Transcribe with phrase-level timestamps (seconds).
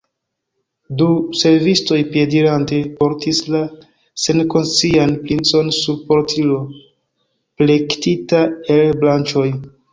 [1.01, 1.07] Du
[1.41, 3.61] servistoj piedirante portis la
[4.23, 6.59] senkonscian princon sur portilo,
[7.61, 8.45] plektita
[8.81, 9.49] el branĉoj.